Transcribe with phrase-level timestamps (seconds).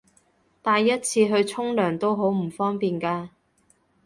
[0.63, 3.29] 帶一次去沖涼都好唔方便㗎